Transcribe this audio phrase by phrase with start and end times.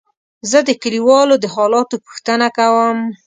[0.49, 2.97] زه د کليوالو د حالاتو پوښتنه کوم.